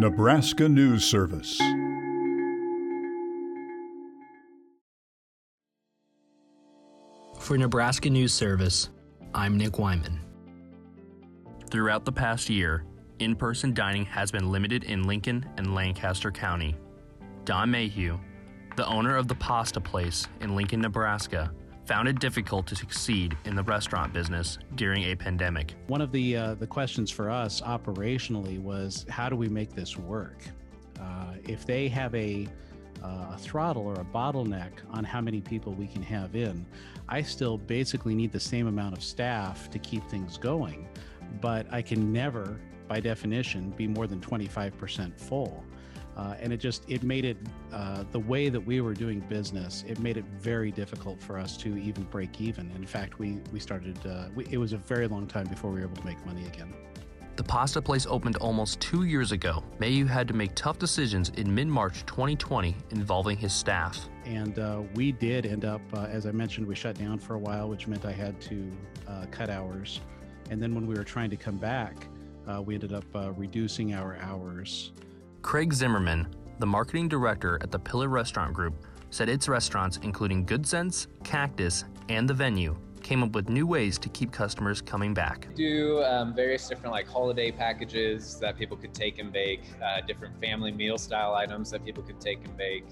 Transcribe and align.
Nebraska 0.00 0.66
News 0.66 1.04
Service. 1.04 1.60
For 7.38 7.58
Nebraska 7.58 8.08
News 8.08 8.32
Service, 8.32 8.88
I'm 9.34 9.58
Nick 9.58 9.78
Wyman. 9.78 10.18
Throughout 11.70 12.06
the 12.06 12.12
past 12.12 12.48
year, 12.48 12.86
in 13.18 13.36
person 13.36 13.74
dining 13.74 14.06
has 14.06 14.30
been 14.30 14.50
limited 14.50 14.84
in 14.84 15.06
Lincoln 15.06 15.44
and 15.58 15.74
Lancaster 15.74 16.30
County. 16.30 16.74
Don 17.44 17.70
Mayhew, 17.70 18.18
the 18.76 18.86
owner 18.86 19.14
of 19.14 19.28
the 19.28 19.34
Pasta 19.34 19.82
Place 19.82 20.26
in 20.40 20.56
Lincoln, 20.56 20.80
Nebraska, 20.80 21.52
found 21.90 22.06
it 22.06 22.20
difficult 22.20 22.68
to 22.68 22.76
succeed 22.76 23.36
in 23.46 23.56
the 23.56 23.64
restaurant 23.64 24.12
business 24.12 24.58
during 24.76 25.02
a 25.02 25.16
pandemic. 25.16 25.74
One 25.88 26.00
of 26.00 26.12
the 26.12 26.36
uh, 26.36 26.54
the 26.54 26.66
questions 26.68 27.10
for 27.10 27.28
us 27.28 27.60
operationally 27.62 28.62
was 28.62 29.04
how 29.08 29.28
do 29.28 29.34
we 29.34 29.48
make 29.48 29.74
this 29.74 29.96
work? 29.96 30.38
Uh, 31.00 31.34
if 31.48 31.66
they 31.66 31.88
have 31.88 32.14
a 32.14 32.46
uh, 33.02 33.32
a 33.34 33.38
throttle 33.38 33.82
or 33.82 33.94
a 33.94 34.04
bottleneck 34.04 34.70
on 34.90 35.02
how 35.02 35.20
many 35.20 35.40
people 35.40 35.72
we 35.72 35.88
can 35.88 36.00
have 36.00 36.36
in, 36.36 36.64
I 37.08 37.22
still 37.22 37.58
basically 37.58 38.14
need 38.14 38.30
the 38.30 38.38
same 38.38 38.68
amount 38.68 38.96
of 38.96 39.02
staff 39.02 39.68
to 39.70 39.80
keep 39.80 40.04
things 40.04 40.38
going, 40.38 40.86
but 41.40 41.66
I 41.72 41.82
can 41.82 42.12
never, 42.12 42.60
by 42.86 43.00
definition, 43.00 43.70
be 43.70 43.88
more 43.88 44.06
than 44.06 44.20
25% 44.20 45.18
full. 45.18 45.64
Uh, 46.20 46.34
and 46.42 46.52
it 46.52 46.58
just 46.58 46.84
it 46.86 47.02
made 47.02 47.24
it 47.24 47.38
uh, 47.72 48.04
the 48.12 48.18
way 48.18 48.50
that 48.50 48.60
we 48.60 48.82
were 48.82 48.92
doing 48.92 49.20
business 49.20 49.84
it 49.88 49.98
made 50.00 50.18
it 50.18 50.24
very 50.38 50.70
difficult 50.70 51.18
for 51.22 51.38
us 51.38 51.56
to 51.56 51.68
even 51.78 52.02
break 52.16 52.38
even 52.42 52.70
in 52.72 52.86
fact 52.86 53.18
we 53.18 53.38
we 53.54 53.58
started 53.58 53.96
uh, 54.06 54.28
we, 54.36 54.44
it 54.50 54.58
was 54.58 54.74
a 54.74 54.76
very 54.76 55.08
long 55.08 55.26
time 55.26 55.46
before 55.46 55.70
we 55.70 55.78
were 55.80 55.86
able 55.86 55.96
to 55.96 56.04
make 56.04 56.20
money 56.26 56.44
again 56.52 56.70
The 57.36 57.44
pasta 57.44 57.80
place 57.80 58.06
opened 58.06 58.36
almost 58.36 58.80
two 58.80 59.04
years 59.04 59.32
ago. 59.32 59.64
Mayhew 59.78 60.04
had 60.04 60.28
to 60.28 60.34
make 60.34 60.52
tough 60.54 60.78
decisions 60.78 61.30
in 61.40 61.54
mid 61.54 61.68
March 61.68 62.04
2020 62.04 62.76
involving 62.90 63.38
his 63.38 63.54
staff. 63.62 63.94
and 64.26 64.58
uh, 64.58 64.82
we 64.98 65.12
did 65.12 65.46
end 65.46 65.64
up 65.64 65.80
uh, 65.94 66.16
as 66.16 66.22
i 66.26 66.32
mentioned 66.42 66.66
we 66.66 66.74
shut 66.74 66.96
down 67.04 67.16
for 67.18 67.34
a 67.40 67.42
while 67.48 67.66
which 67.72 67.84
meant 67.90 68.04
i 68.04 68.12
had 68.24 68.34
to 68.50 68.56
uh, 69.08 69.24
cut 69.38 69.48
hours 69.48 70.00
and 70.50 70.60
then 70.62 70.74
when 70.76 70.86
we 70.90 70.94
were 70.98 71.08
trying 71.14 71.30
to 71.30 71.40
come 71.46 71.56
back 71.56 71.94
uh, 72.48 72.60
we 72.66 72.74
ended 72.74 72.92
up 73.00 73.08
uh, 73.14 73.32
reducing 73.44 73.94
our 74.00 74.10
hours 74.28 74.92
Craig 75.42 75.72
Zimmermann, 75.72 76.28
the 76.58 76.66
marketing 76.66 77.08
director 77.08 77.58
at 77.62 77.70
the 77.70 77.78
Pillar 77.78 78.08
Restaurant 78.08 78.52
Group, 78.52 78.86
said 79.10 79.28
its 79.28 79.48
restaurants, 79.48 79.98
including 80.02 80.44
Good 80.44 80.66
Sense, 80.66 81.08
Cactus, 81.24 81.84
and 82.08 82.28
The 82.28 82.34
Venue, 82.34 82.76
came 83.02 83.22
up 83.22 83.32
with 83.32 83.48
new 83.48 83.66
ways 83.66 83.98
to 83.98 84.08
keep 84.10 84.30
customers 84.30 84.82
coming 84.82 85.14
back. 85.14 85.48
do 85.54 86.02
um, 86.04 86.34
various 86.34 86.68
different 86.68 86.92
like 86.92 87.08
holiday 87.08 87.50
packages 87.50 88.38
that 88.38 88.58
people 88.58 88.76
could 88.76 88.92
take 88.92 89.18
and 89.18 89.32
bake, 89.32 89.62
uh, 89.82 90.02
different 90.06 90.38
family 90.40 90.70
meal 90.70 90.98
style 90.98 91.34
items 91.34 91.70
that 91.70 91.84
people 91.84 92.02
could 92.02 92.20
take 92.20 92.44
and 92.44 92.56
bake. 92.56 92.84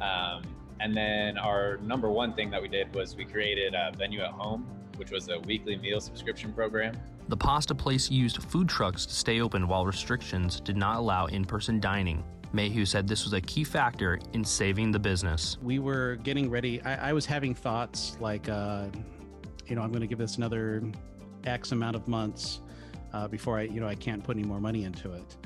Um, 0.00 0.42
and 0.80 0.94
then 0.94 1.38
our 1.38 1.78
number 1.78 2.10
one 2.10 2.34
thing 2.34 2.50
that 2.50 2.62
we 2.62 2.68
did 2.68 2.94
was 2.94 3.16
we 3.16 3.24
created 3.24 3.74
a 3.74 3.90
venue 3.96 4.20
at 4.20 4.30
home, 4.30 4.66
which 4.98 5.10
was 5.10 5.28
a 5.28 5.38
weekly 5.40 5.76
meal 5.76 6.00
subscription 6.00 6.52
program. 6.52 6.94
The 7.28 7.36
pasta 7.36 7.74
place 7.74 8.10
used 8.10 8.42
food 8.42 8.68
trucks 8.68 9.06
to 9.06 9.14
stay 9.14 9.40
open 9.40 9.68
while 9.68 9.86
restrictions 9.86 10.60
did 10.60 10.76
not 10.76 10.96
allow 10.96 11.26
in 11.26 11.44
person 11.44 11.80
dining. 11.80 12.24
Mayhew 12.52 12.86
said 12.86 13.06
this 13.06 13.24
was 13.24 13.34
a 13.34 13.40
key 13.40 13.64
factor 13.64 14.18
in 14.32 14.44
saving 14.44 14.90
the 14.90 14.98
business. 14.98 15.58
we 15.62 15.78
were 15.78 16.16
getting 16.16 16.48
ready. 16.48 16.80
I, 16.82 17.10
I 17.10 17.12
was 17.12 17.26
having 17.26 17.54
thoughts 17.54 18.16
like, 18.20 18.48
uh, 18.48 18.86
you 19.66 19.76
know, 19.76 19.82
I'm 19.82 19.90
going 19.90 20.00
to 20.00 20.06
give 20.06 20.18
this 20.18 20.36
another 20.38 20.82
X 21.44 21.72
amount 21.72 21.96
of 21.96 22.08
months 22.08 22.60
uh, 23.12 23.28
before 23.28 23.58
I, 23.58 23.62
you 23.62 23.80
know, 23.80 23.86
I 23.86 23.94
can't 23.94 24.24
put 24.24 24.36
any 24.36 24.46
more 24.46 24.60
money 24.60 24.84
into 24.84 25.12
it. 25.12 25.36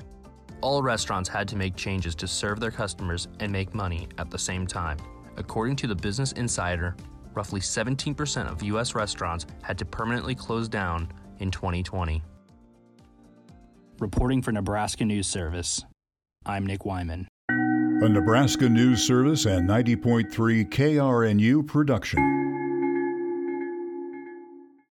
All 0.61 0.81
restaurants 0.81 1.27
had 1.27 1.47
to 1.49 1.57
make 1.57 1.75
changes 1.75 2.15
to 2.15 2.27
serve 2.27 2.61
their 2.61 2.71
customers 2.71 3.27
and 3.41 3.51
make 3.51 3.73
money 3.73 4.07
at 4.17 4.31
the 4.31 4.39
same 4.39 4.65
time. 4.65 4.97
According 5.35 5.75
to 5.77 5.87
the 5.87 5.95
Business 5.95 6.31
Insider, 6.33 6.95
roughly 7.35 7.59
17% 7.59 8.51
of 8.51 8.63
U.S. 8.63 8.95
restaurants 8.95 9.45
had 9.61 9.77
to 9.77 9.85
permanently 9.85 10.35
close 10.35 10.67
down 10.67 11.11
in 11.39 11.51
2020. 11.51 12.23
Reporting 13.99 14.41
for 14.41 14.51
Nebraska 14.51 15.05
News 15.05 15.27
Service, 15.27 15.85
I'm 16.45 16.65
Nick 16.65 16.85
Wyman. 16.85 17.27
A 17.49 18.09
Nebraska 18.09 18.67
News 18.67 19.01
Service 19.01 19.45
and 19.45 19.69
90.3 19.69 20.69
KRNU 20.69 21.65
production. 21.67 22.52